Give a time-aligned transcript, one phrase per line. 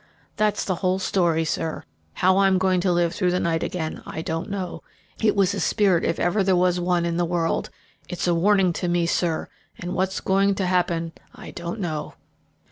[0.35, 1.83] "That's the whole story, sir, and
[2.15, 4.81] how I'm going to live through the night again I don't know.
[5.21, 7.69] It was a spirit if ever there was one in the world.
[8.09, 12.15] It's a warning to me, sir; and what's going to happen I don't know."